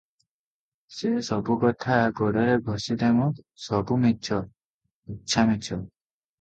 [0.95, 3.29] ସେ ସବୁ କଥା ଗୋଡ଼ରେ ଘଷି ଦେ ମ,
[3.69, 5.83] ସବୁ ମିଛ, ତୁଚ୍ଛା ମିଛ।